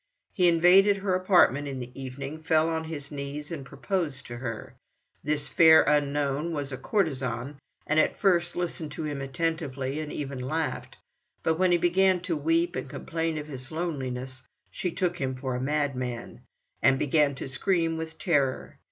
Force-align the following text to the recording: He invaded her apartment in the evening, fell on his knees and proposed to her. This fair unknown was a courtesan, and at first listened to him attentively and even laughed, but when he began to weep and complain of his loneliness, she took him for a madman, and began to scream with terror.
He 0.33 0.47
invaded 0.47 0.97
her 0.97 1.13
apartment 1.13 1.67
in 1.67 1.79
the 1.79 1.91
evening, 2.01 2.41
fell 2.41 2.69
on 2.69 2.85
his 2.85 3.11
knees 3.11 3.51
and 3.51 3.63
proposed 3.63 4.25
to 4.25 4.37
her. 4.37 4.73
This 5.23 5.47
fair 5.47 5.83
unknown 5.83 6.53
was 6.53 6.71
a 6.71 6.77
courtesan, 6.77 7.59
and 7.85 7.99
at 7.99 8.17
first 8.17 8.55
listened 8.55 8.91
to 8.93 9.03
him 9.03 9.21
attentively 9.21 9.99
and 9.99 10.11
even 10.11 10.39
laughed, 10.39 10.97
but 11.43 11.59
when 11.59 11.71
he 11.71 11.77
began 11.77 12.19
to 12.21 12.35
weep 12.35 12.75
and 12.75 12.89
complain 12.89 13.37
of 13.37 13.45
his 13.45 13.71
loneliness, 13.71 14.41
she 14.71 14.89
took 14.91 15.17
him 15.17 15.35
for 15.35 15.53
a 15.55 15.61
madman, 15.61 16.41
and 16.81 16.97
began 16.97 17.35
to 17.35 17.47
scream 17.47 17.95
with 17.95 18.17
terror. 18.17 18.79